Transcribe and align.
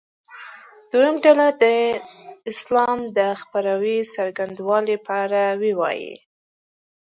دویمه 0.91 1.19
ډله 1.25 1.47
دې 1.61 1.79
د 1.97 1.99
اسلام 2.51 2.99
د 3.17 3.19
خپراوي 3.41 3.97
څرنګوالي 4.13 4.97
په 5.05 5.13
اړه 5.23 5.43
ووایي. 5.63 6.15